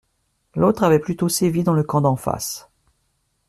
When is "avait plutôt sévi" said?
0.83-1.63